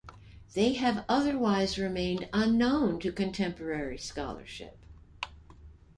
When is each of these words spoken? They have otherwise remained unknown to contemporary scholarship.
They 0.55 0.73
have 0.73 1.05
otherwise 1.07 1.77
remained 1.77 2.27
unknown 2.33 2.99
to 3.01 3.11
contemporary 3.11 3.99
scholarship. 3.99 4.79